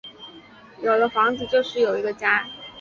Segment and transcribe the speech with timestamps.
[0.81, 2.43] 有了房子就是有一个家